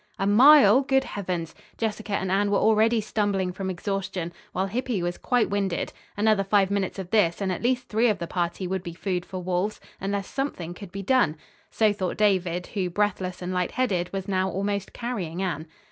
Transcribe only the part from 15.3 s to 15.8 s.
Anne.